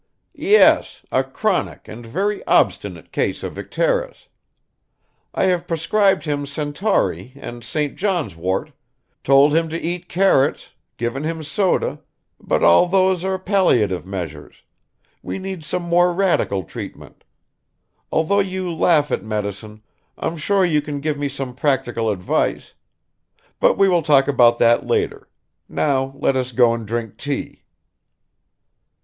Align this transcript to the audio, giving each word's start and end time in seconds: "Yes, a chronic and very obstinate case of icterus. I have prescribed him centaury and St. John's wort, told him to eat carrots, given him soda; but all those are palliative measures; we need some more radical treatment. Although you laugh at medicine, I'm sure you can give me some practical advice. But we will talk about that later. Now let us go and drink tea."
"Yes, 0.33 1.05
a 1.11 1.23
chronic 1.23 1.87
and 1.87 2.03
very 2.03 2.43
obstinate 2.47 3.11
case 3.11 3.43
of 3.43 3.53
icterus. 3.55 4.29
I 5.31 5.43
have 5.43 5.67
prescribed 5.67 6.23
him 6.23 6.47
centaury 6.47 7.33
and 7.35 7.63
St. 7.63 7.95
John's 7.95 8.35
wort, 8.35 8.71
told 9.23 9.55
him 9.55 9.69
to 9.69 9.79
eat 9.79 10.09
carrots, 10.09 10.73
given 10.97 11.23
him 11.23 11.43
soda; 11.43 12.01
but 12.39 12.63
all 12.63 12.87
those 12.87 13.23
are 13.23 13.37
palliative 13.37 14.03
measures; 14.03 14.63
we 15.21 15.37
need 15.37 15.63
some 15.63 15.83
more 15.83 16.11
radical 16.11 16.63
treatment. 16.63 17.23
Although 18.11 18.39
you 18.39 18.73
laugh 18.73 19.11
at 19.11 19.23
medicine, 19.23 19.83
I'm 20.17 20.35
sure 20.35 20.65
you 20.65 20.81
can 20.81 20.99
give 20.99 21.19
me 21.19 21.27
some 21.27 21.53
practical 21.53 22.09
advice. 22.09 22.73
But 23.59 23.77
we 23.77 23.87
will 23.87 24.01
talk 24.01 24.27
about 24.27 24.57
that 24.57 24.83
later. 24.83 25.29
Now 25.69 26.15
let 26.17 26.35
us 26.35 26.53
go 26.53 26.73
and 26.73 26.87
drink 26.87 27.17
tea." 27.17 27.65